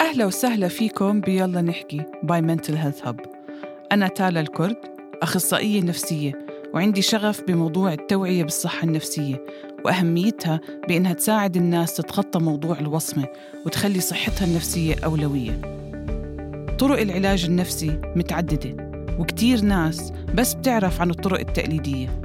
[0.00, 1.20] أهلا وسهلا فيكم.
[1.20, 2.02] بيلا نحكي.
[2.22, 3.20] باي منتل هيلث هب
[3.92, 4.76] أنا تالا الكرد
[5.22, 9.44] أخصائية نفسية وعندي شغف بموضوع التوعية بالصحة النفسية
[9.84, 13.26] وأهميتها بإنها تساعد الناس تتخطى موضوع الوصمة
[13.66, 15.60] وتخلي صحتها النفسية أولوية.
[16.78, 22.20] طرق العلاج النفسي متعددة وكتير ناس بس بتعرف عن الطرق التقليدية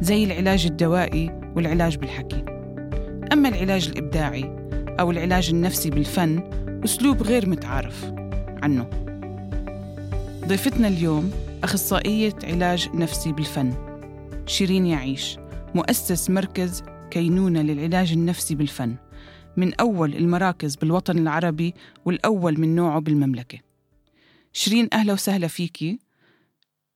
[0.00, 2.44] زي العلاج الدوائي والعلاج بالحكي.
[3.32, 4.56] أما العلاج الإبداعي
[5.00, 6.42] أو العلاج النفسي بالفن
[6.84, 8.04] أسلوب غير متعارف
[8.62, 8.90] عنه.
[10.46, 11.32] ضيفتنا اليوم
[11.64, 13.74] أخصائية علاج نفسي بالفن
[14.46, 15.36] شيرين يعيش
[15.74, 18.96] مؤسس مركز كينونة للعلاج النفسي بالفن
[19.56, 23.58] من أول المراكز بالوطن العربي والأول من نوعه بالمملكة.
[24.52, 25.98] شيرين أهلا وسهلا فيكي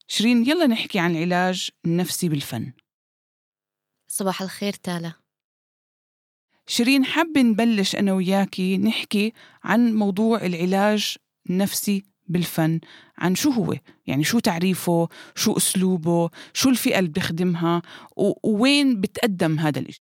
[0.09, 2.73] شيرين يلا نحكي عن العلاج النفسي بالفن.
[4.09, 5.24] صباح الخير تالا.
[6.67, 9.33] شيرين حابة نبلش أنا وياكي نحكي
[9.65, 11.17] عن موضوع العلاج
[11.51, 12.81] النفسي بالفن
[13.19, 13.75] عن شو هو؟
[14.07, 17.83] يعني شو تعريفه؟ شو أسلوبه؟ شو الفئة اللي بيخدمها
[18.17, 20.01] ووين بتقدم هذا الإشي؟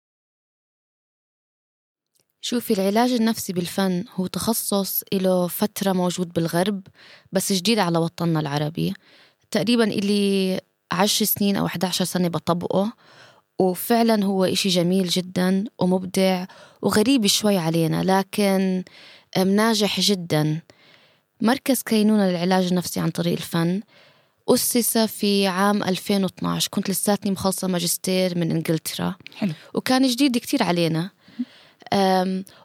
[2.41, 6.87] شوفي العلاج النفسي بالفن هو تخصص له فترة موجود بالغرب
[7.33, 8.95] بس جديد على وطننا العربي.
[9.50, 10.61] تقريبا إلي
[10.93, 12.93] عشر سنين أو 11 سنة بطبقه.
[13.59, 16.45] وفعلا هو إشي جميل جدا ومبدع
[16.83, 18.84] وغريب شوي علينا لكن
[19.47, 20.61] ناجح جدا.
[21.41, 23.81] مركز كينونة للعلاج النفسي عن طريق الفن
[24.48, 29.15] أسس في عام 2012 كنت لساتني مخلصة ماجستير من إنجلترا.
[29.37, 29.53] حلو.
[29.75, 31.11] وكان جديد كتير علينا.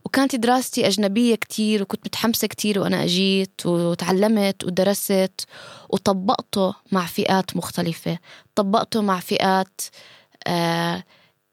[0.05, 5.45] وكانت دراستي أجنبية كتير وكنت متحمسة كتير وأنا أجيت وتعلمت ودرست
[5.89, 8.17] وطبقته مع فئات مختلفة.
[8.55, 9.81] طبقته مع فئات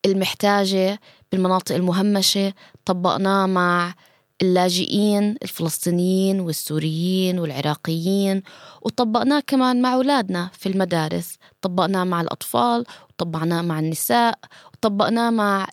[0.06, 1.00] المحتاجة
[1.32, 2.52] بالمناطق المهمشة
[2.84, 3.94] طبقناه مع
[4.42, 8.42] اللاجئين الفلسطينيين والسوريين والعراقيين
[8.82, 11.36] وطبقناه كمان مع أولادنا في المدارس.
[11.60, 14.38] طبقناه مع الأطفال وطبقناه مع النساء
[14.74, 15.68] وطبقناه مع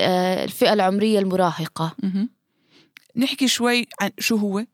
[0.00, 1.96] آه، الفئة العمرية المراهقة.
[3.16, 4.64] نحكي شوي عن شو هو؟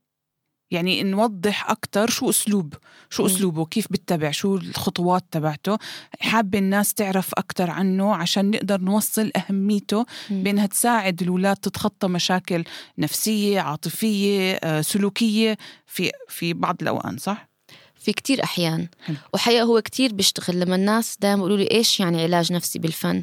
[0.70, 2.75] يعني نوضح أكتر شو أسلوب
[3.10, 5.78] شو أسلوبه كيف بتبع شو الخطوات تبعته.
[6.20, 12.64] حابة الناس تعرف أكتر عنه عشان نقدر نوصل أهميته بأنها تساعد الأولاد تتخطى مشاكل
[12.98, 17.48] نفسية عاطفية آه، سلوكية في في بعض الأوقات صح؟
[17.94, 18.88] في كتير أحيان.
[19.34, 23.22] وحقيقة هو كتير بيشتغل لما الناس دائما يقولوا لي إيش يعني علاج نفسي بالفن؟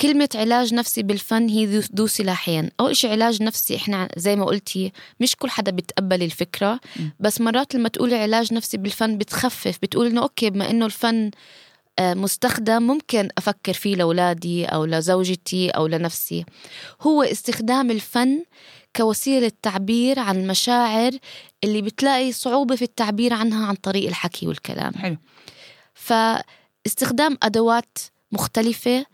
[0.00, 2.70] كلمة علاج نفسي بالفن هي ذو سلاحين.
[2.80, 6.80] أول شيء علاج نفسي إحنا زي ما قلتي مش كل حدا بيتقبل الفكرة
[7.20, 11.30] بس مرات لما تقولي علاج نفسي بالفن بتخفف بتقول إنه أوكي بما إنه الفن
[11.98, 16.44] آه، مستخدم ممكن أفكر فيه لأولادي أو لزوجتي أو لنفسي.
[17.00, 18.44] هو استخدام الفن
[18.96, 21.12] كوسيلة تعبير عن المشاعر
[21.64, 24.94] اللي بتلاقي صعوبة في التعبير عنها عن طريق الحكي والكلام.
[24.94, 25.16] حلو.
[25.94, 27.98] فاستخدام أدوات
[28.32, 29.06] مختلفة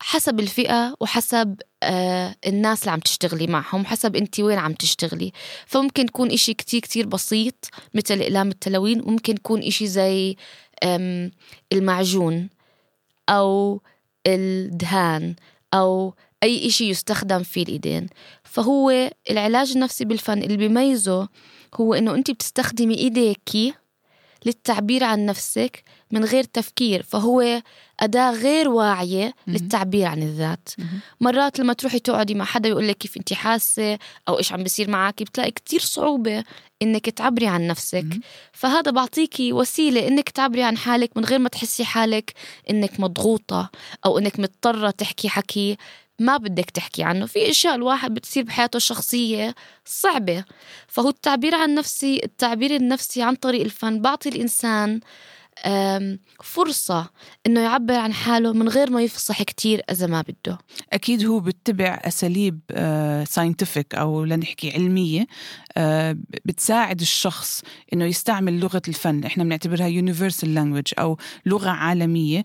[0.00, 5.32] حسب الفئة وحسب آه الناس اللي عم تشتغلي معهم حسب انت وين عم تشتغلي.
[5.66, 7.54] فممكن يكون إشي كتير كتير بسيط
[7.94, 10.36] مثل إقلام التلوين وممكن يكون إشي زي
[11.72, 12.48] المعجون
[13.28, 13.80] أو
[14.26, 15.34] الدهان
[15.74, 18.06] أو أي إشي يستخدم في الإيدين.
[18.44, 21.28] فهو العلاج النفسي بالفن اللي بيميزه
[21.74, 23.74] هو إنه أنت بتستخدمي إيديكي
[24.46, 27.62] للتعبير عن نفسك من غير تفكير فهو
[28.00, 30.68] أداة غير واعية للتعبير عن الذات.
[31.20, 34.90] مرات لما تروحي تقعدي مع حدا يقول لك كيف أنت حاسة أو إيش عم بيصير
[34.90, 36.44] معك بتلاقي كتير صعوبة
[36.82, 38.06] إنك تعبري عن نفسك.
[38.52, 42.32] فهذا بعطيكي وسيلة إنك تعبري عن حالك من غير ما تحسي حالك
[42.70, 43.70] إنك مضغوطة
[44.06, 45.76] أو إنك مضطرة تحكي حكي
[46.18, 47.26] ما بدك تحكي عنه.
[47.26, 50.44] في إشياء الواحد بتصير بحياته الشخصية صعبة.
[50.88, 54.00] فهو التعبير عن نفسي التعبير النفسي عن طريق الفن.
[54.02, 55.00] بعطي الإنسان
[56.42, 57.10] فرصة
[57.46, 60.58] إنه يعبر عن حاله من غير ما يفصح كتير إذا ما بده.
[60.92, 62.60] أكيد هو بتبع أساليب
[63.28, 65.26] scientific آه، أو لنحكي علمية
[65.76, 67.62] آه، بتساعد الشخص
[67.92, 69.24] إنه يستعمل لغة الفن.
[69.24, 72.44] إحنا بنعتبرها universal language أو لغة عالمية.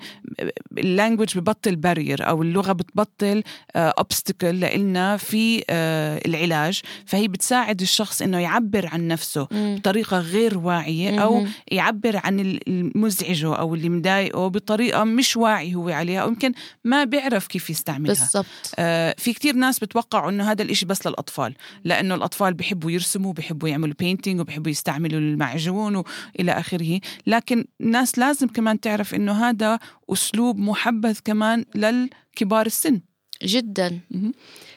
[0.78, 3.44] ال language ببطل barrier أو اللغة بتبطل
[3.78, 6.82] obstacle لإلنا في آه، العلاج.
[7.06, 12.60] فهي بتساعد الشخص إنه يعبر عن نفسه بطريقة غير واعية أو يعبر عن
[13.04, 16.54] مزعجه أو اللي مضايقه بطريقة مش واعي هو عليها أو يمكن
[16.84, 18.14] ما بيعرف كيف يستعملها.
[18.14, 18.46] بالضبط.
[18.80, 23.70] آه في كتير ناس بتوقعوا إنه هذا الإشي بس للأطفال لأنه الأطفال بيحبوا يرسموا بيحبوا
[23.70, 27.00] يعملوا بينتينج وبيحبوا يستعملوا المعجون وإلى آخره.
[27.28, 29.80] لكن الناس لازم كمان تعرف إنه هذا
[30.10, 33.02] أسلوب محبذ كمان للكبار السن.
[33.44, 34.00] جدا.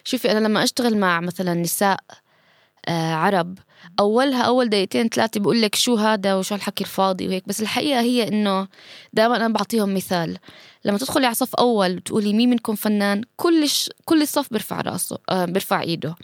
[0.05, 2.01] شوفي أنا لما أشتغل مع مثلا نساء
[2.89, 3.59] آه عرب
[4.01, 8.29] أولها أول دقيقتين ثلاثة بقول لك شو هذا وشو الحكي الفاضي وهيك بس الحقيقة هي
[8.29, 8.69] إنه
[9.13, 10.39] دائما أنا بعطيهم مثال.
[10.85, 13.91] لما تدخلي على صف أول وتقولي مين منكم فنان كل ش...
[14.05, 16.15] كل الصف بيرفع راسه آه بيرفع إيده.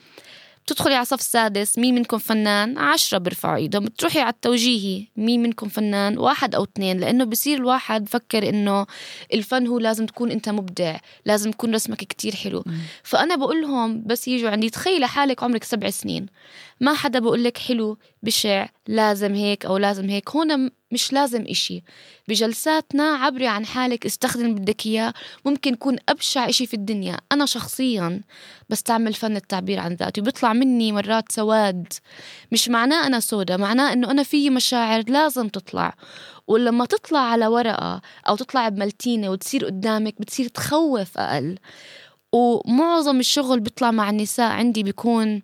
[0.67, 5.69] بتدخلي على صف سادس مين منكم فنان عشرة بيرفعوا ايدهم بتروحي على التوجيهي مين منكم
[5.69, 8.87] فنان واحد أو اثنين لأنه بصير الواحد فكر إنه
[9.35, 12.65] الفن هو لازم تكون أنت مبدع لازم يكون رسمك كتير حلو.
[13.03, 16.27] فأنا بقول لهم بس يجوا عندي تخيلي حالك عمرك سبع سنين
[16.81, 20.31] ما حدا بقول لك حلو بشع لازم هيك أو لازم هيك.
[20.31, 21.83] هون مش لازم إشي.
[22.29, 25.15] بجلساتنا عبري عن حالك استخدم بدك إياه.
[25.45, 27.17] ممكن يكون أبشع إشي في الدنيا.
[27.33, 28.21] أنا شخصيا
[28.69, 30.21] بستعمل فن التعبير عن ذاتي.
[30.21, 31.93] بيطلع مني مرات سواد.
[32.53, 35.95] مش معناه أنا سودا معناه إنه أنا في مشاعر لازم تطلع.
[36.49, 41.59] ولما تطلع على ورقة أو تطلع بملتينة وتصير قدامك بتصير تخوف أقل.
[42.33, 44.51] ومعظم الشغل بيطلع مع النساء.
[44.51, 45.43] عندي بيكون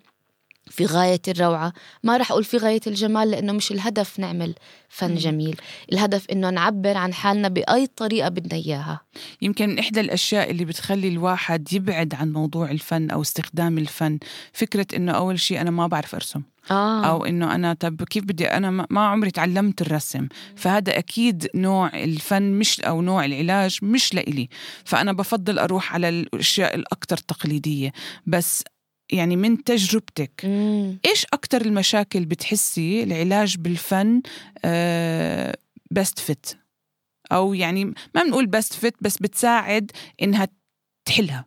[0.70, 1.72] في غاية الروعة.
[2.02, 4.54] ما رح أقول في غاية الجمال لأنه مش الهدف نعمل
[4.88, 5.56] فن جميل.
[5.92, 9.00] الهدف إنه نعبر عن حالنا بأي طريقة بدنا إياها.
[9.42, 14.18] يمكن إحدى الأشياء اللي بتخلي الواحد يبعد عن موضوع الفن أو استخدام الفن
[14.52, 16.42] فكرة إنه أول شيء أنا ما بعرف أرسم.
[16.70, 17.04] آه.
[17.04, 20.28] أو إنه أنا طب كيف بدي أنا ما عمري تعلمت الرسم.
[20.56, 24.48] فهذا أكيد نوع الفن مش أو نوع العلاج مش لإلي.
[24.84, 27.92] فأنا بفضل أروح على الأشياء الاكثر تقليدية.
[28.26, 28.64] بس
[29.12, 30.40] يعني من تجربتك.
[30.44, 30.99] مم.
[31.06, 34.22] إيش أكثر المشاكل بتحسي العلاج بالفن
[35.90, 36.58] بست فت
[37.32, 39.90] أو يعني ما بنقول بست فت بس بتساعد
[40.22, 40.49] إنها
[41.05, 41.44] تحلها.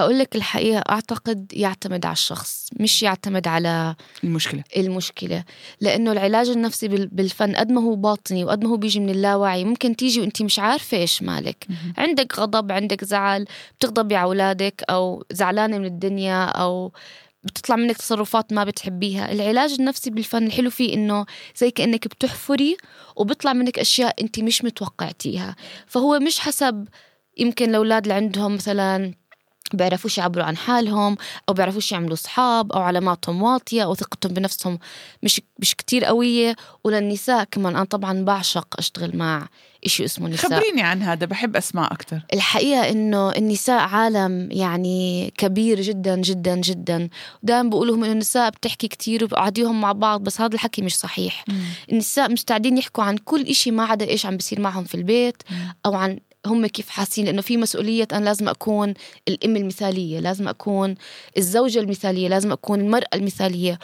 [0.00, 3.94] أقول لك الحقيقة أعتقد يعتمد على الشخص مش يعتمد على
[4.24, 4.64] المشكلة.
[4.76, 5.44] المشكلة.
[5.80, 9.96] لأنه العلاج النفسي بالفن قد ما هو باطني وقد ما هو بيجي من اللاوعي ممكن
[9.96, 11.66] تيجي وأنت مش عارفة إيش مالك.
[11.68, 11.94] مهم.
[11.98, 13.44] عندك غضب عندك زعل
[13.78, 16.92] بتغضبي على أولادك أو زعلانة من الدنيا أو
[17.44, 19.32] بتطلع منك تصرفات ما بتحبيها.
[19.32, 21.26] العلاج النفسي بالفن الحلو فيه إنه
[21.56, 22.76] زي كأنك بتحفري
[23.16, 25.56] وبيطلع منك أشياء أنت مش متوقعتيها.
[25.86, 26.88] فهو مش حسب
[27.38, 29.14] يمكن الأولاد اللي عندهم مثلا
[29.76, 31.16] بيعرفوش يعبروا عن حالهم
[31.48, 34.78] أو بيعرفوش يعملوا اصحاب أو علاماتهم واطية أو ثقتهم بنفسهم
[35.22, 36.56] مش مش كتير قوية.
[36.84, 39.48] وللنساء كمان أنا طبعا بعشق أشتغل مع
[39.84, 40.50] إشي اسمه نساء.
[40.50, 47.08] خبريني عن هذا بحب أسمع أكثر الحقيقة إنه النساء عالم يعني كبير جدا جدا جدا.
[47.42, 51.44] دائما بقول لهم إنه النساء بتحكي كتير وبقعديهم مع بعض بس هذا الحكي مش صحيح.
[51.92, 55.42] النساء مستعدين يحكوا عن كل إشي ما عدا إيش عم بيصير معهم في البيت
[55.86, 58.94] أو عن هم كيف حاسين؟ لأنه في مسؤولية أنا لازم أكون
[59.28, 60.94] الأم المثالية لازم أكون
[61.36, 63.78] الزوجة المثالية لازم أكون المرأة المثالية.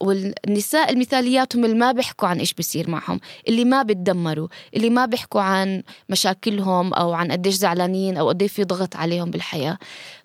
[0.00, 5.06] والنساء المثاليات هم اللي ما بيحكوا عن إيش بيصير معهم اللي ما بتدمروا اللي ما
[5.06, 9.78] بيحكوا عن مشاكلهم أو عن قديش زعلانين أو قديش في ضغط عليهم بالحياة.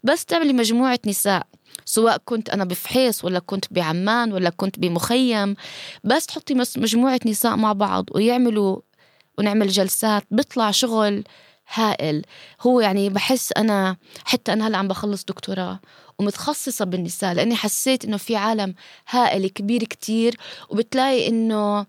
[0.03, 1.47] بس تعملي مجموعة نساء
[1.85, 5.55] سواء كنت أنا بفحيص ولا كنت بعمان ولا كنت بمخيم
[6.03, 8.79] بس تحطي مجموعة نساء مع بعض ويعملوا
[9.37, 11.23] ونعمل جلسات بيطلع شغل
[11.73, 12.21] هائل.
[12.61, 15.79] هو يعني بحس أنا حتى أنا هلأ عم بخلص دكتوراه
[16.19, 18.75] ومتخصصة بالنساء لأني حسيت إنه في عالم
[19.09, 20.37] هائل كبير كتير
[20.69, 21.85] وبتلاقي إنه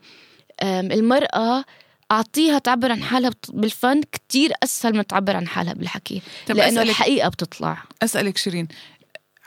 [0.63, 1.65] المرأة
[2.11, 7.83] أعطيها تعبر عن حالها بالفن كتير أسهل من تعبر عن حالها بالحكي لأنه الحقيقة بتطلع.
[8.03, 8.69] أسألك شيرين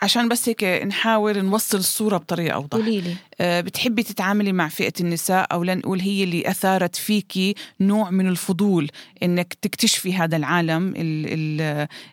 [0.01, 2.77] عشان بس هيك نحاول نوصل الصورة بطريقة أوضح.
[2.77, 8.27] قوليلي آه، بتحبي تتعاملي مع فئة النساء أو لنقول هي اللي أثارت فيكي نوع من
[8.27, 8.89] الفضول
[9.23, 10.93] إنك تكتشفي هذا العالم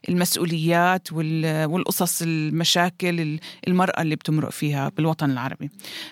[0.08, 5.70] المسؤوليات والقصص المشاكل المرأة اللي بتمرق فيها بالوطن العربي.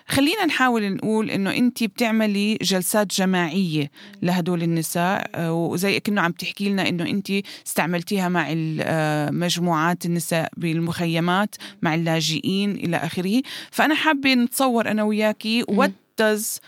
[0.09, 3.91] خلينا نحاول نقول إنه أنت بتعملي جلسات جماعية
[4.23, 7.33] لهدول النساء آه، وزي كأنه عم تحكي لنا إنه أنت
[7.67, 8.47] استعملتيها مع
[8.81, 13.43] آه، مجموعات النساء بالمخيمات مع اللاجئين إلى آخره.
[13.71, 15.91] فأنا حابة نتصور أنا وياكي what
[16.23, 16.61] does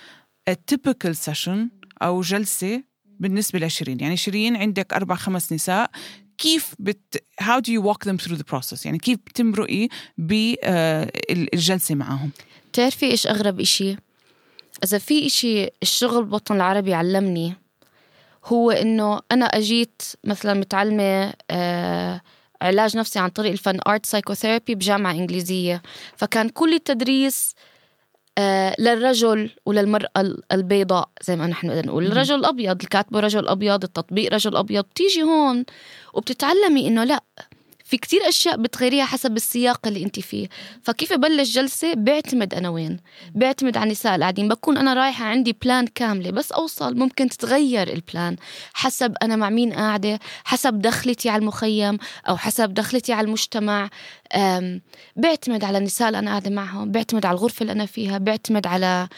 [0.50, 1.58] a typical session
[2.02, 2.82] أو جلسة
[3.20, 5.90] بالنسبة لشيرين؟ يعني شيرين عندك أربع خمس نساء
[6.38, 9.88] كيف بت how do you walk them through the process يعني كيف بتمرقي
[10.18, 12.30] بالجلسة معهم؟
[12.72, 13.96] بتعرفي إيش أغرب إشي؟
[14.84, 17.54] إذا في إشي الشغل بالوطن العربي علمني
[18.44, 22.20] هو إنه أنا أجيت مثلا متعلمة آه
[22.62, 25.82] علاج نفسي عن طريق الفن art psychotherapy بجامعة إنجليزية.
[26.16, 27.54] فكان كل التدريس
[28.38, 30.08] آه للرجل وللمرأة
[30.52, 32.06] البيضاء زي ما نحن بدنا نقول.
[32.06, 35.64] الرجل الأبيض الكاتبة رجل أبيض التطبيق رجل أبيض بتيجي هون
[36.14, 37.22] وبتتعلمي إنه لا
[37.88, 40.49] في كتير أشياء بتغيريها حسب السياق اللي أنت فيه.
[40.83, 43.00] فكيف بلش جلسة بيعتمد أنا وين؟
[43.35, 44.49] بيعتمد على النساء القاعدين.
[44.49, 46.95] بكون أنا رايحة عندي plan كاملة بس أوصل.
[46.97, 48.37] ممكن تتغير ال plan
[48.75, 53.90] حسب أنا مع مين قاعدة حسب دخلتي على المخيم أو حسب دخلتي على المجتمع.
[55.16, 59.08] بيعتمد على النساء اللي أنا قاعدة معهم بيعتمد على الغرفة اللي أنا فيها بيعتمد على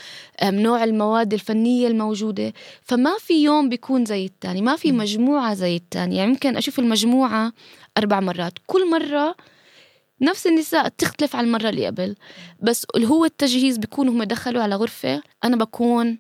[0.43, 2.53] نوع المواد الفنية الموجودة.
[2.83, 7.53] فما في يوم بيكون زي التاني ما في مجموعة زي التاني يعني يمكن أشوف المجموعة
[7.99, 8.53] أربع مرات.
[8.67, 9.37] كل مرة
[10.21, 12.17] نفس النساء تختلف عن المرة اللي قبل.
[12.63, 16.19] بس اللي هو التجهيز بيكون هم دخلوا على غرفة أنا بكون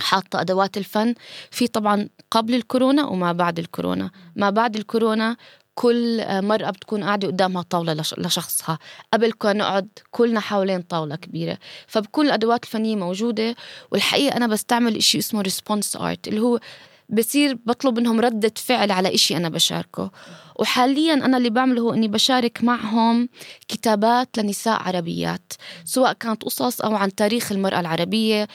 [0.00, 1.14] حاطة أدوات الفن.
[1.50, 4.10] في طبعا قبل الكورونا وما بعد الكورونا.
[4.36, 5.36] ما بعد الكورونا
[5.80, 8.78] كل مرأة بتكون قاعدة قدامها طاولة لشخصها.
[9.12, 11.58] قبل كنا نقعد كلنا حوالين طاولة كبيرة.
[11.86, 13.56] فبكون الأدوات الفنية موجودة
[13.90, 16.60] والحقيقة أنا بستعمل إشي اسمه ريسبونس آرت اللي هو
[17.08, 20.10] بصير بطلب منهم ردة فعل على إشي أنا بشاركه.
[20.56, 23.28] وحاليا أنا اللي بعمله هو أني بشارك معهم
[23.68, 25.52] كتابات لنساء عربيات
[25.84, 28.48] سواء كانت قصص أو عن تاريخ المرأة العربية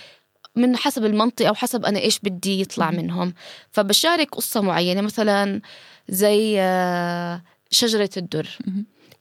[0.56, 3.34] من حسب المنطقة أو حسب أنا إيش بدي يطلع منهم.
[3.72, 5.62] فبشارك قصة معينة مثلا
[6.10, 8.58] زي آه، شجرة الدر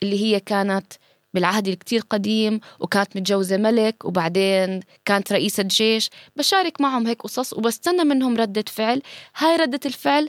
[0.03, 0.93] اللي هي كانت
[1.35, 6.11] بالعهد الكتير قديم وكانت متجوزة ملك وبعدين كانت رئيسة جيش.
[6.37, 9.03] بشارك معهم هيك قصص وبستنى منهم ردة فعل.
[9.37, 10.29] هاي ردة الفعل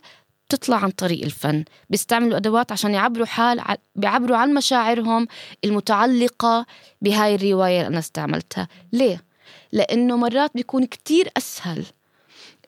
[0.50, 1.64] تطلع عن طريق الفن.
[1.90, 3.62] بيستعملوا أدوات عشان يعبروا حال
[3.96, 5.28] بيعبروا عن مشاعرهم
[5.66, 6.66] المتعلقة
[7.02, 8.68] بهاي الرواية اللي أنا استعملتها.
[8.94, 9.24] ليه؟
[9.72, 11.86] لأنه مرات بيكون كتير أسهل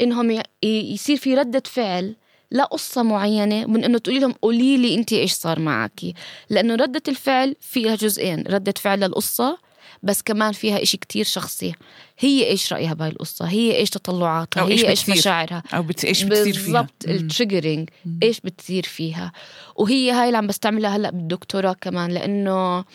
[0.01, 2.15] إنهم يصير في ردة فعل
[2.51, 6.01] لا قصة معينة من إنه تقولي لهم قولي لي أنت إيش صار معك.
[6.49, 9.57] لأنه ردة الفعل فيها جزئين ردة فعل للقصة
[10.03, 11.73] بس كمان فيها إشي كتير شخصي.
[12.19, 16.05] هي إيش رأيها بهاي القصة؟ هي إيش تطلعاتها؟ أو هي إيش, إيش مشاعرها؟ أو بت...
[16.05, 17.89] إيش بتصير فيها؟ بالضبط التريجرينج
[18.23, 19.31] إيش بتصير فيها؟
[19.75, 22.85] وهي هاي اللي عم بستعملها هلأ بالدكتوراه كمان لأنه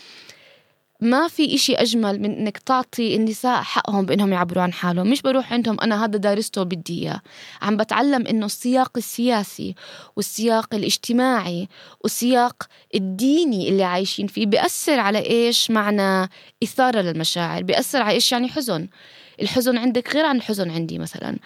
[1.03, 5.11] ما في إشي أجمل من إنك تعطي النساء حقهم بإنهم يعبروا عن حالهم.
[5.11, 7.21] مش بروح عندهم أنا هذا دارسته بدي إياه.
[7.63, 9.75] عم بتعلم إنه السياق السياسي
[10.17, 11.69] والسياق الاجتماعي
[12.01, 12.63] والسياق
[12.95, 16.29] الديني اللي عايشين فيه بيأثر على إيش معنى
[16.63, 18.89] إثارة للمشاعر بيأثر على إيش يعني حزن.
[19.43, 21.39] الحزن عندك غير عن الحزن عندي مثلا.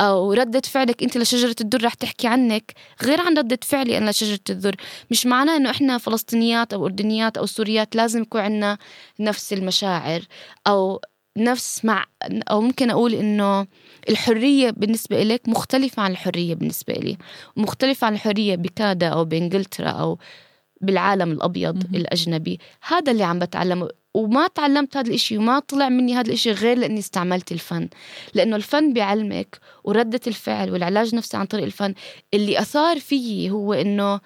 [0.00, 4.40] أو ردة فعلك أنت لشجرة الدر رح تحكي عنك غير عن ردة فعلي أنا لشجرة
[4.50, 4.76] الدر.
[5.10, 8.78] مش معناه إنه إحنا فلسطينيات أو أردنيات أو سوريات لازم يكون عندنا
[9.20, 10.20] نفس المشاعر
[10.66, 11.00] أو
[11.38, 12.04] نفس مع
[12.50, 13.66] أو ممكن أقول إنه
[14.08, 17.16] الحرية بالنسبة لك مختلفة عن الحرية بالنسبة لي
[17.56, 20.18] مختلفة عن الحرية بكندا أو بإنجلترا أو
[20.80, 22.60] بالعالم الأبيض م- الأجنبي.
[22.88, 23.88] هذا اللي عم بتعلمه.
[24.18, 27.88] وما تعلمت هذا الإشي وما طلع مني هذا الإشي غير لأني استعملت الفن.
[28.34, 31.94] لأنه الفن بيعلمك وردة الفعل والعلاج النفسي عن طريق الفن.
[32.34, 34.20] اللي أثار فيي هو إنه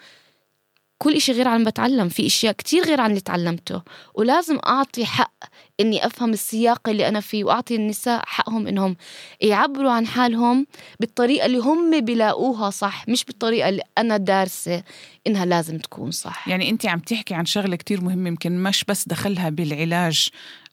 [1.03, 3.83] كل إشي غير عن بتعلم في إشياء كتير غير عن اللي تعلمته.
[4.15, 5.33] ولازم أعطي حق
[5.81, 8.97] إني أفهم السياق اللي أنا فيه وأعطي النساء حقهم إنهم
[9.41, 10.67] يعبروا عن حالهم
[11.01, 14.83] بالطريقة اللي هم بيلاقوها صح مش بالطريقة اللي أنا دارسة
[15.27, 16.49] إنها لازم تكون صح.
[16.49, 20.29] يعني أنت عم تحكي عن شغلة كتير مهمة يمكن مش بس دخلها بالعلاج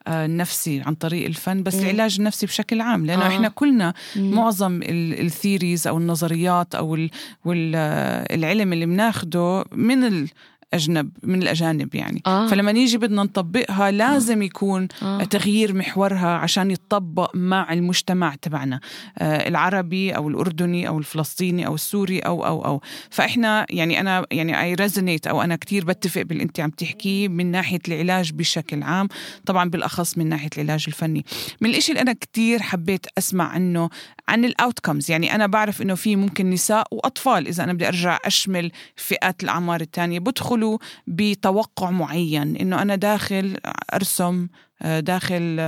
[0.07, 1.75] النفسي عن طريق الفن بس.
[1.75, 3.27] العلاج النفسي بشكل عام لأنه آه.
[3.27, 4.31] إحنا كلنا مم.
[4.35, 7.07] معظم الثيريز أو النظريات أو
[7.45, 10.27] العلم اللي بناخده من
[10.73, 12.47] أجنب من الأجانب يعني آه.
[12.47, 15.23] فلما نيجي بدنا نطبقها لازم يكون آه.
[15.23, 18.79] تغيير محورها عشان يتطبق مع المجتمع تبعنا
[19.17, 24.61] آه العربي أو الأردني أو الفلسطيني أو السوري أو أو أو فإحنا يعني أنا يعني
[24.61, 29.07] I resonate أو أنا كتير بتفق باللي أنت عم تحكيه من ناحية العلاج بشكل عام
[29.45, 31.25] طبعا بالأخص من ناحية العلاج الفني
[31.61, 33.89] من الإشي اللي أنا كتير حبيت أسمع عنه
[34.27, 38.19] عن ال outcomes يعني أنا بعرف إنه في ممكن نساء وأطفال إذا أنا بدي أرجع
[38.25, 40.19] أشمل فئات الأعمار الثانية
[40.59, 43.57] بدخلوا بتوقع معين إنه أنا داخل
[43.93, 44.47] أرسم
[44.81, 45.59] داخل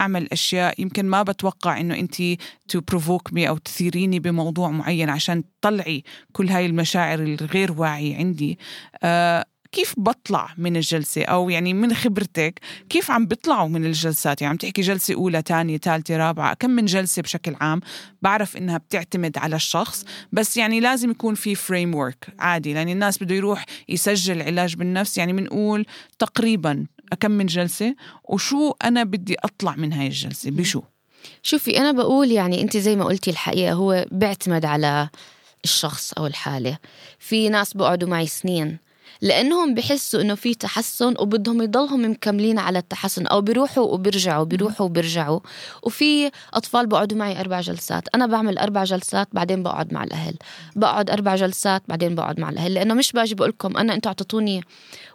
[0.00, 2.14] أعمل أشياء يمكن ما بتوقع إنه أنت
[2.68, 8.58] to provoke me أو تثيريني بموضوع معين عشان تطلعي كل هاي المشاعر الغير واعية عندي.
[9.72, 14.56] كيف بطلع من الجلسة؟ أو يعني من خبرتك كيف عم بيطلعوا من الجلسات؟ يعني عم
[14.56, 17.80] تحكي جلسة أولى تانية ثالثة رابعة كم من جلسة بشكل عام؟
[18.22, 23.34] بعرف إنها بتعتمد على الشخص بس يعني لازم يكون في framework عادي لأن الناس بده
[23.34, 25.18] يروح يسجل علاج بالنفس.
[25.18, 25.86] يعني بنقول
[26.18, 26.86] تقريبا
[27.20, 30.82] كم من جلسة؟ وشو أنا بدي أطلع من هاي الجلسة؟ بشو؟
[31.42, 35.08] شوفي أنا بقول يعني أنت زي ما قلتي الحقيقة هو بيعتمد على
[35.64, 36.78] الشخص أو الحالة.
[37.18, 38.89] في ناس بقعدوا معي سنين
[39.20, 45.40] لأنهم بحسوا إنه في تحسن وبدهم يضلهم مكملين على التحسن أو بيروحوا وبيرجعوا بيروحوا وبيرجعوا.
[45.82, 48.08] وفي أطفال بقعدوا معي أربع جلسات.
[48.14, 50.34] أنا بعمل أربع جلسات بعدين بقعد مع الأهل.
[50.76, 52.74] بقعد أربع جلسات بعدين بقعد مع الأهل.
[52.74, 54.64] لأنه مش باجي بقول لكم أنا أنتم اعطيتوني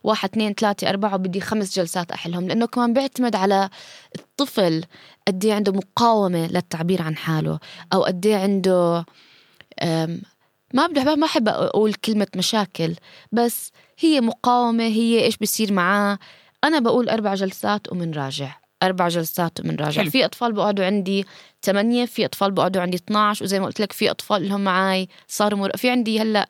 [0.04, 2.48] واحد اثنين ثلاثة أربعة وبدي خمس جلسات أحلهم.
[2.48, 3.70] لأنه كمان بيعتمد على
[4.16, 4.84] الطفل
[5.28, 7.60] قد عنده مقاومة للتعبير عن حاله
[7.94, 9.06] أو قد عنده
[10.74, 12.96] ما بدي ما أحب أقول كلمة مشاكل
[13.32, 16.20] بس هي مقاومة هي إيش بصير معاه.
[16.64, 20.12] أنا بقول أربع جلسات ومنراجع أربع جلسات ومنراجع حلو.
[20.12, 21.26] في أطفال بقعدوا عندي
[21.64, 25.60] ثمانية في أطفال بقعدوا عندي 12 وزي ما قلت لك في أطفال لهم معي صاروا
[25.60, 25.78] مر...
[25.78, 26.50] في عندي هلأ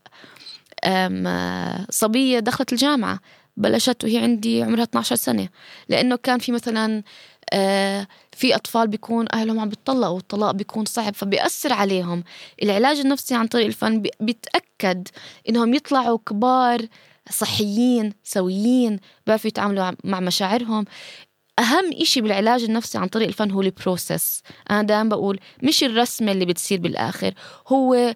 [1.90, 3.20] صبية دخلت الجامعة
[3.58, 5.50] بلشت وهي عندي عمرها 12 سنة.
[5.90, 7.04] لأنه كان في مثلا
[8.32, 12.24] في أطفال بيكون أهلهم عم بيطلقوا والطلاق بيكون صعب فبيأثر عليهم.
[12.64, 15.08] العلاج النفسي عن طريق الفن بيتأكد
[15.50, 16.88] إنهم يطلعوا كبار
[17.30, 20.86] صحيين سويين بيعرفوا يتعاملوا مع مشاعرهم.
[21.60, 26.46] أهم إشي بالعلاج النفسي عن طريق الفن هو البروسس أنا دائما بقول مش الرسمة اللي
[26.46, 27.34] بتصير بالآخر
[27.68, 28.16] هو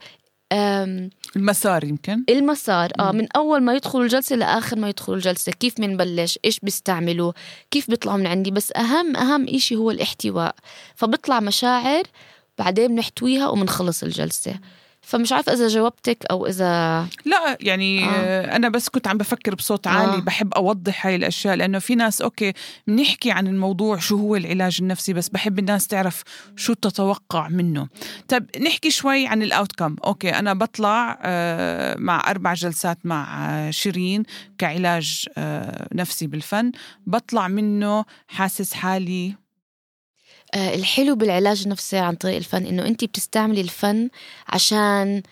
[1.35, 2.91] المسار يمكن؟ المسار.
[2.99, 5.51] آه من أول ما يدخلوا الجلسة لآخر ما يدخلوا الجلسة.
[5.51, 7.31] كيف بنبلش إيش بيستعملوا؟
[7.71, 10.55] كيف بيطلعوا من عندي؟ بس أهم أهم إشي هو الاحتواء.
[10.95, 12.03] فبطلع مشاعر
[12.57, 14.59] بعدين بنحتويها وبنخلص الجلسة.
[15.09, 18.55] فمش عارف إذا جاوبتك أو إذا لا يعني آه.
[18.55, 20.19] أنا بس كنت عم بفكر بصوت عالي آه.
[20.19, 22.53] بحب أوضح هاي الأشياء لأنه في ناس أوكي
[22.87, 26.23] بنحكي عن الموضوع شو هو العلاج النفسي بس بحب الناس تعرف
[26.55, 27.87] شو تتوقع منه
[28.27, 34.23] طب نحكي شوي عن الاوتكم أوكي أنا بطلع آه مع أربع جلسات مع آه شيرين
[34.57, 36.71] كعلاج آه نفسي بالفن
[37.07, 39.48] بطلع منه حاسس حالي آه،
[40.55, 44.09] الحلو بالعلاج النفسي عن طريق الفن إنه انت بتستعملي الفن
[44.47, 45.23] عشان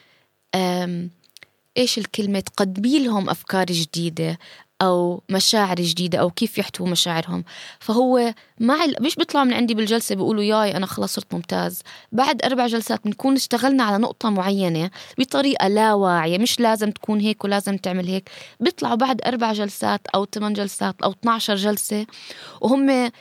[1.78, 4.40] إيش الكلمة؟ تقدمي لهم أفكار جديدة
[4.82, 7.44] أو مشاعر جديدة أو كيف يحتووا مشاعرهم.
[7.80, 11.82] فهو مع مش بيطلعوا من عندي بالجلسة بيقولوا ياي أنا خلص صرت ممتاز.
[12.12, 17.44] بعد أربع جلسات بنكون اشتغلنا على نقطة معينة بطريقة لا واعية مش لازم تكون هيك
[17.44, 18.30] ولازم تعمل هيك.
[18.60, 22.06] بيطلعوا بعد أربع جلسات أو ثمان جلسات أو 12 جلسة
[22.62, 23.12] وهم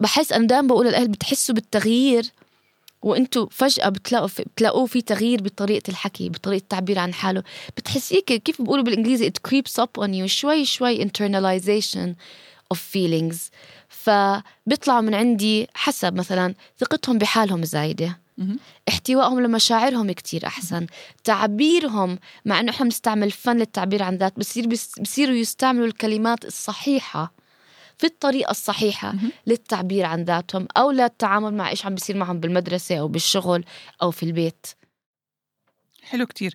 [0.00, 2.30] بحس أنا دائما بقول للأهل بتحسوا بالتغيير
[3.02, 7.42] وإنتوا فجأة بتلاقوا في بتلاقوه في تغيير بطريقة الحكي بطريقة التعبير عن حاله.
[7.76, 10.26] بتحسيه كيف بيقولوا بالإنجليزي؟ it creeps up on you.
[10.26, 12.14] شوي شوي internalization
[12.74, 13.36] of feelings.
[13.88, 18.18] فبيطلعوا من عندي حسب مثلا ثقتهم بحالهم زايدة.
[18.88, 20.86] احتوائهم لمشاعرهم كتير أحسن.
[21.24, 24.66] تعبيرهم مع أنه إحنا بنستعمل فن للتعبير عن ذات بصير
[25.00, 27.43] بصيروا يستعملوا الكلمات الصحيحة.
[27.98, 29.14] في الطريقة الصحيحة
[29.46, 33.64] للتعبير عن ذاتهم أو للتعامل مع إيش عم بيصير معهم بالمدرسة أو بالشغل
[34.02, 34.66] أو في البيت.
[36.02, 36.54] حلو كتير.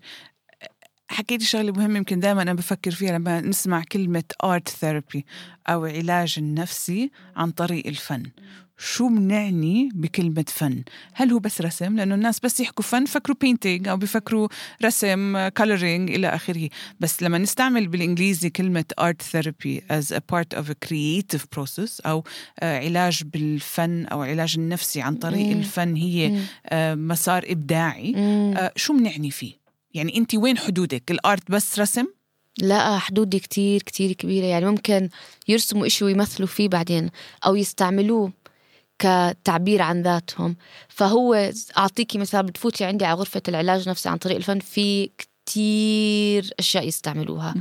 [1.09, 5.21] حكيتي شغلة مهمة يمكن دائما أنا بفكر فيها لما نسمع كلمة art therapy
[5.69, 8.23] أو علاج النفسي عن طريق الفن.
[8.81, 13.87] شو بنعني بكلمة فن؟ هل هو بس رسم؟ لأنه الناس بس يحكوا فن فكروا painting
[13.87, 14.47] أو بفكروا
[14.85, 16.69] رسم coloring إلى آخره.
[16.99, 22.23] بس لما نستعمل بالإنجليزي كلمة art therapy as a part of a creative process أو
[22.59, 25.59] آه، علاج بالفن أو علاج النفسي عن طريق مم.
[25.59, 29.58] الفن هي آه، مسار إبداعي آه، شو بنعني فيه؟
[29.93, 32.05] يعني أنت وين حدودك؟ ال art بس رسم؟
[32.57, 34.45] لا حدودي كتير كتير كبيرة.
[34.45, 35.09] يعني ممكن
[35.47, 37.09] يرسموا إشي ويمثلوا فيه بعدين
[37.45, 38.31] أو يستعملوه
[38.99, 40.55] كتعبير عن ذاتهم.
[40.89, 46.87] فهو أعطيكي مثال بتفوتي عندي على غرفة العلاج النفسي عن طريق الفن في كتير أشياء
[46.87, 47.53] يستعملوها.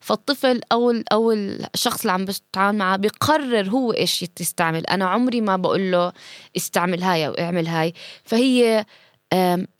[0.00, 4.86] فالطفل أو أو الشخص اللي عم بتعامل معه بيقرر هو إيش يستعمل.
[4.86, 6.12] أنا عمري ما بقول له
[6.56, 7.94] استعمل هاي أو اعمل هاي.
[8.24, 8.84] فهي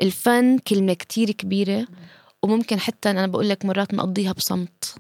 [0.02, 1.86] الفن كلمة كتير كبيرة
[2.42, 4.94] وممكن حتى أنا بقول لك مرات نقضيها بصمت.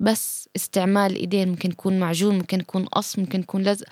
[0.00, 3.86] بس استعمال الإيدين ممكن يكون معجون ممكن يكون قص ممكن يكون لزق.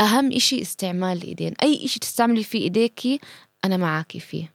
[0.00, 1.54] أهم إشي استعمال الإيدين.
[1.62, 3.20] أي إشي تستعملي فيه إيديكي
[3.64, 4.52] أنا معاكي فيه.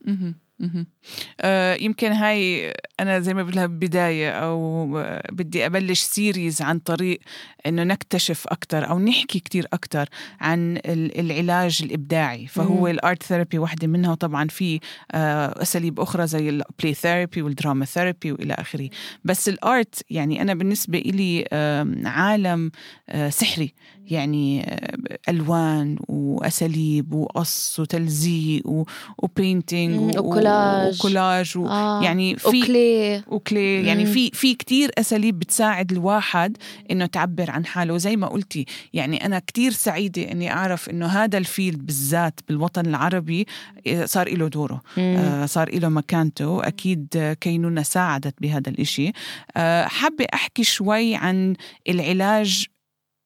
[1.40, 4.86] آه يمكن هاي أنا زي ما بقولها بداية أو
[5.32, 7.20] بدي أبلش series عن طريق
[7.66, 10.08] إنه نكتشف أكتر أو نحكي كتير أكتر
[10.40, 12.46] عن العلاج الإبداعي.
[12.46, 14.80] فهو ال art therapy واحدة منها وطبعا في
[15.12, 18.88] آه أساليب أخرى زي ال play therapy وال drama therapy وإلى آخره.
[19.24, 22.70] بس ال art يعني أنا بالنسبة إلي آه عالم
[23.08, 23.74] آه سحري.
[24.10, 28.84] يعني آه، ألوان وأساليب وقص وتلزيق
[29.18, 30.18] و painting
[30.50, 30.94] و collage.
[30.94, 31.66] و collage و...
[31.66, 32.02] آه.
[32.02, 33.86] يعني في وكلي وكلي.
[33.86, 34.06] يعني.
[34.06, 36.56] في في كتير أساليب بتساعد الواحد
[36.90, 37.94] إنه تعبر عن حاله.
[37.94, 42.86] وزي ما قلتي يعني أنا كتير سعيدة إني أعرف إنه هذا ال field بالذات بالوطن
[42.86, 43.46] العربي
[43.86, 44.82] آه، صار له دوره.
[44.96, 45.16] مم.
[45.16, 46.66] آه، صار له مكانته.
[46.66, 49.12] أكيد آه، كينونة ساعدت بهذا الإشي.
[49.56, 51.54] آه، حابة أحكي شوي عن
[51.88, 52.66] العلاج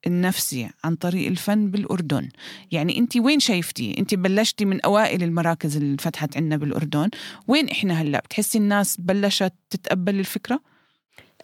[0.06, 2.28] النفسي عن طريق الفن بالأردن
[2.72, 7.10] يعني أنت وين شايفتي؟ أنت بلشتي من أوائل المراكز اللي فتحت عنا بالأردن
[7.48, 10.60] وين إحنا هلأ؟ بتحسي الناس بلشت تتقبل الفكرة؟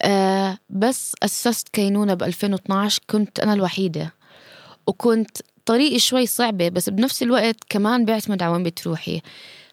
[0.03, 4.15] آه بس أسست كينونة ب 2012 كنت أنا الوحيدة
[4.87, 9.21] وكنت طريقي شوي صعبة بس بنفس الوقت كمان بيعتمد على وين بتروحي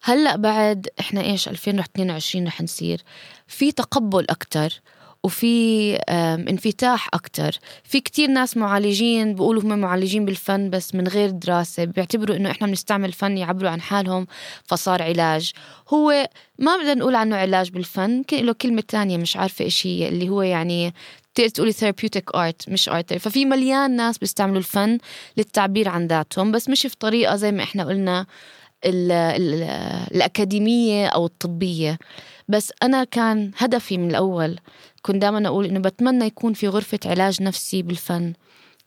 [0.04, 3.02] هلأ بعد إحنا إيش 2022 رح نصير
[3.48, 4.82] في تقبل أكتر
[5.28, 5.96] وفي
[6.50, 7.60] انفتاح أكتر.
[7.84, 12.68] في كتير ناس معالجين بيقولوا هم معالجين بالفن بس من غير دراسة بيعتبروا إنه إحنا
[12.68, 14.28] بنستعمل فن يعبروا عن حالهم
[14.66, 15.52] فصار علاج.
[15.90, 20.30] هو ما بدنا نقول عنه علاج بالفن له كلمة تانية مش عارفة إيش هي اللي
[20.30, 20.94] هو يعني
[21.34, 24.98] بتقدر تقولي therapeutic art مش art ففي مليان ناس بيستعملوا الفن
[25.38, 28.26] للتعبير عن ذاتهم بس مش في طريقة زي ما إحنا قلنا.
[28.86, 29.64] ال ال
[30.16, 32.00] الأكاديمية أو الطبية.
[32.48, 34.60] بس أنا كان هدفي من الأول
[35.02, 38.34] كنت دائما أقول إنه بتمنى يكون في غرفة علاج نفسي بالفن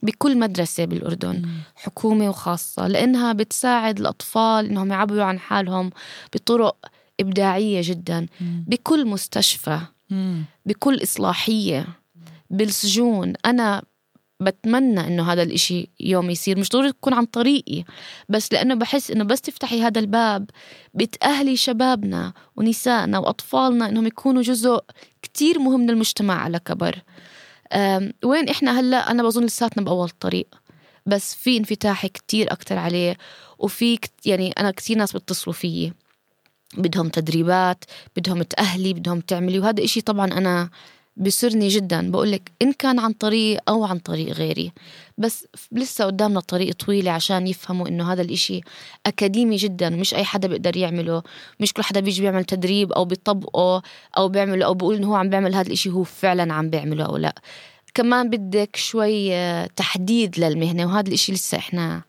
[0.02, 5.90] بكل مدرسة بالأردن حكومة وخاصة لأنها بتساعد الأطفال إنهم يعبروا عن حالهم
[6.34, 6.76] بطرق
[7.20, 9.78] إبداعية جدا بكل مستشفى
[10.66, 11.86] بكل إصلاحية
[12.50, 13.32] بالسجون.
[13.46, 13.82] أنا
[14.40, 16.58] بتمنى إنه هذا الإشي يوم يصير.
[16.58, 17.84] مش ضروري يكون عن طريقي
[18.28, 20.50] بس لأنه بحس إنه بس تفتحي هذا الباب
[20.94, 24.80] بتأهلي شبابنا ونسائنا وأطفالنا إنهم يكونوا جزء
[25.22, 27.02] كتير مهم من المجتمع على كبر.
[28.24, 30.46] وين إحنا هلأ؟ أنا بظن لساتنا بأول الطريق
[31.06, 33.16] بس في انفتاح كتير أكتر عليه
[33.58, 35.92] وفي يعني أنا كتير ناس بيتصلوا فيي
[36.76, 37.84] بدهم تدريبات
[38.16, 40.70] بدهم تأهلي بدهم تعملي وهذا إشي طبعا أنا
[41.20, 42.10] بسرني جدا.
[42.10, 44.72] بقولك إن كان عن طريق أو عن طريق غيري.
[45.18, 48.60] بس لسه قدامنا طريق طويلة عشان يفهموا إنه هذا الإشي
[49.06, 49.90] أكاديمي جدا.
[49.90, 51.22] مش أي حدا بيقدر يعمله.
[51.60, 53.82] مش كل حدا بيجي بيعمل تدريب أو بيطبقه
[54.16, 57.16] أو بيعمله أو بيقول إنه هو عم بيعمل هذا الإشي هو فعلا عم بيعمله أو
[57.16, 57.34] لا.
[57.94, 62.02] كمان بدك شوي آه، تحديد للمهنة وهذا الإشي لسه إحنا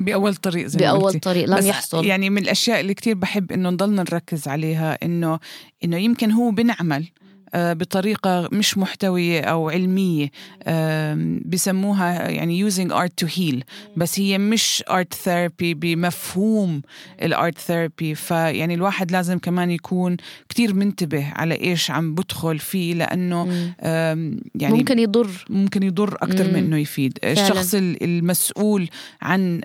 [0.00, 1.18] بأول طريق زي ما بأول قلتي.
[1.18, 2.04] طريق لم بس يحصل.
[2.04, 5.38] يعني من الأشياء اللي كتير بحب إنه نضلنا نركز عليها إنه
[5.84, 7.08] إنه يمكن هو بنعمل
[7.54, 10.30] آه، بطريقة مش محتوية أو علمية
[10.66, 13.56] آم، بسموها يعني using art to heal.
[13.96, 16.82] بس هي مش art therapy بمفهوم
[17.22, 20.16] ال art therapy فيعني الواحد لازم كمان يكون
[20.48, 23.04] كتير منتبه على إيش عم بدخل فيه.
[23.04, 25.30] آم، يعني ممكن يضر.
[25.50, 26.56] ممكن يضر أكتر من.
[26.56, 27.18] إنه يفيد.
[27.24, 28.88] الشخص ال- المسؤول
[29.22, 29.60] عن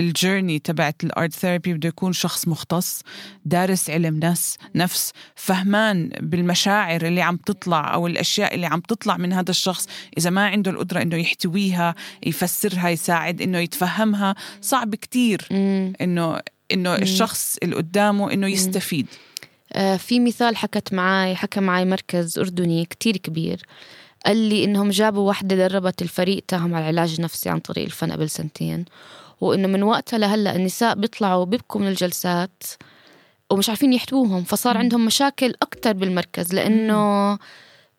[0.00, 3.02] ال journey تبعت ال art therapy بده يكون شخص مختص
[3.44, 9.32] دارس علم نفس نفس فهمان بالمشاعر اللي عم تطلع أو الأشياء اللي عم تطلع من
[9.32, 9.88] هذا الشخص.
[10.18, 11.94] إذا ما عنده القدرة إنه يحتويها
[12.26, 15.48] يفسرها يساعد إنه يتفهمها صعب كتير.
[16.00, 16.40] إنه
[16.72, 19.06] إنه الشخص اللي قدامه إنه يستفيد.
[19.72, 23.62] آه، في مثال حكت معي حكى معي مركز أردني كتير كبير.
[24.26, 28.30] قال لي إنهم جابوا واحدة دربت الفريق تاعهم على العلاج النفسي عن طريق الفن قبل
[28.30, 28.84] سنتين
[29.40, 32.62] وإنه من وقتها لهلأ النساء بيطلعوا بيبكوا من الجلسات
[33.50, 37.38] ومش عارفين يحتوهم فصار عندهم مشاكل أكتر بالمركز لأنه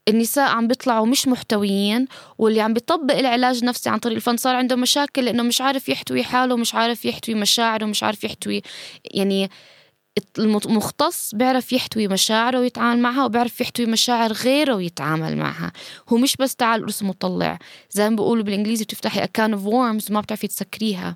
[0.07, 4.75] النساء عم بيطلعوا مش محتويين واللي عم بيطبق العلاج النفسي عن طريق الفن صار عنده
[4.75, 8.61] مشاكل لأنه مش عارف يحتوي حاله مش عارف يحتوي مشاعره مش عارف يحتوي
[9.05, 9.49] يعني
[10.39, 15.71] المختص بيعرف يحتوي مشاعره ويتعامل معها وبيعرف يحتوي مشاعر غيره ويتعامل معها.
[16.09, 17.59] هو مش بس تعال ارسم وطلع.
[17.91, 21.15] زي ما بيقولوا بالإنجليزي بتفتحي a can of worms وما بتعرفي تسكريها.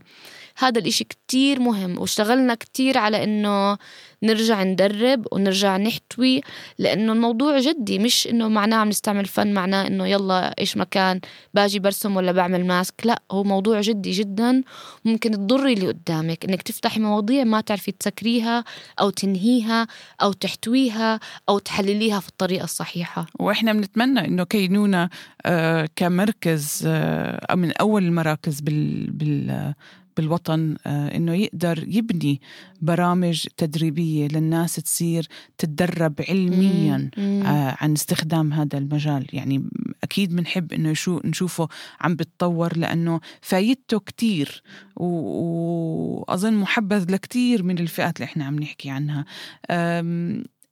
[0.58, 3.78] هذا الإشي كتير مهم واشتغلنا كتير على إنه
[4.24, 6.42] نرجع ندرب ونرجع نحتوي
[6.80, 11.20] لأنه الموضوع جدي مش إنه معناه عم نستعمل فن معناه إنه يلا إيش ما كان
[11.54, 14.64] باجي برسم ولا بعمل ماسك لا هو موضوع جدي جدا.
[15.06, 18.64] ممكن تضري اللي قدامك إنك تفتحي مواضيع ما تعرفي تسكريها
[19.00, 19.88] أو تنهيها
[20.22, 23.26] أو تحتويها أو تحلليها في الطريقة الصحيحة.
[23.40, 25.10] وإحنا بنتمنى إنه كينونا
[25.46, 29.74] آه، كمركز آه، من أول المراكز بال بال
[30.18, 32.42] بالوطن آه، إنه يقدر يبني
[32.82, 37.12] برامج تدريبية للناس تصير تتدرب علميا.
[37.18, 39.28] آه، عن استخدام هذا المجال.
[39.34, 39.70] يعني
[40.04, 41.68] أكيد بنحب إنه يشو نشوفه
[42.02, 44.64] عم بتطور لأنه فايدته كتير.
[44.96, 49.26] وأظن محبذ لكتير من الفئات اللي إحنا عم نحكي عنها.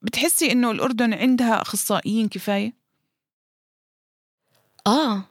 [0.02, 2.74] بتحسي إنه الأردن عندها أخصائيين كفاية؟
[4.88, 5.24] آه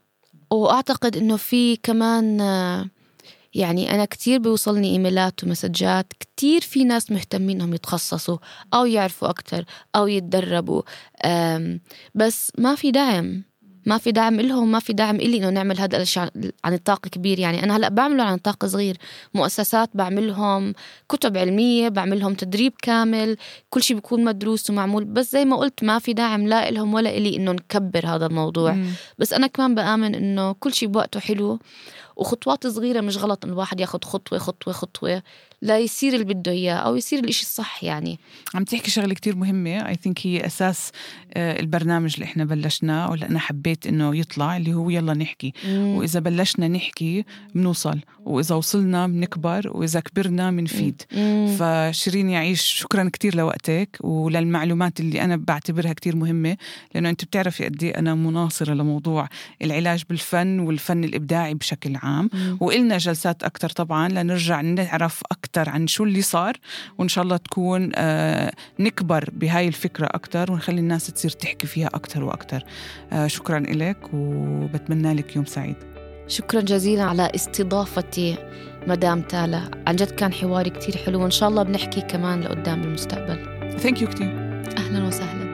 [0.50, 2.90] وأعتقد إنه في كمان آه،
[3.54, 8.38] يعني أنا كتير بيوصلني إيميلات ومسجات كتير في ناس مهتمين إنهم يتخصصوا
[8.74, 9.64] أو يعرفوا أكتر
[9.96, 10.82] أو يتدربوا
[12.14, 13.42] بس ما في دعم.
[13.86, 16.30] ما في دعم لهم ما في دعم إلي إنه نعمل هذا الأشياء
[16.64, 17.38] عن نطاق كبير.
[17.38, 18.96] يعني أنا هلأ بعمله عن نطاق صغير.
[19.34, 20.74] مؤسسات بعملهم
[21.08, 23.36] كتب علمية بعملهم تدريب كامل
[23.70, 25.04] كل شيء بيكون مدروس ومعمول.
[25.04, 28.72] بس زي ما قلت ما في دعم لا لهم ولا إلي إنه نكبر هذا الموضوع.
[28.72, 28.90] مم.
[29.18, 31.58] بس أنا كمان بآمن إنه كل شيء بوقته حلو.
[32.22, 35.22] وخطوات صغيرة مش غلط إن الواحد ياخد خطوة خطوة خطوة
[35.62, 38.18] ليصير اللي بده إياه أو يصير الإشي الصح يعني.
[38.54, 40.90] عم تحكي شغلة كتير مهمة اي ثينك هي أساس
[41.34, 45.52] آه، البرنامج اللي إحنا بلشناه واللي أنا حبيت إنه يطلع اللي هو يلا نحكي.
[45.64, 45.96] مم.
[45.96, 51.02] وإذا بلشنا نحكي بنوصل وإذا وصلنا بنكبر وإذا كبرنا بنفيد.
[51.58, 56.56] فشيرين يعيش شكرا كتير لوقتك وللمعلومات اللي أنا بعتبرها كتير مهمة
[56.94, 59.28] لأنه أنت بتعرفي قد إيه أنا مناصرة لموضوع
[59.62, 62.11] العلاج بالفن والفن الإبداعي بشكل عام.
[62.60, 66.56] وإلنا جلسات أكتر طبعا لنرجع نعرف أكتر عن شو اللي صار
[66.98, 72.24] وإن شاء الله تكون آه نكبر بهاي الفكرة أكتر ونخلي الناس تصير تحكي فيها أكتر
[72.24, 72.62] وأكتر.
[73.12, 75.76] آه شكرا لك وبتمنى لك يوم سعيد.
[76.28, 78.36] شكرا جزيلا على استضافتي
[78.86, 79.70] مدام تالا.
[79.86, 83.38] عن جد كان حواري كتير حلو وإن شاء الله بنحكي كمان لقدام بالمستقبل.
[83.78, 84.26] ثانك يو كتير.
[84.78, 85.51] أهلا وسهلا.